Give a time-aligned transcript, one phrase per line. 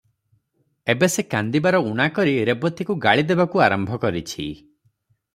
[0.93, 4.47] ଏବେ ସେ କାନ୍ଦିବାର ଊଣା କରି ରେବତୀକୁ ଗାଳି ଦେବାକୁ ଆରମ୍ଭ କରିଛି।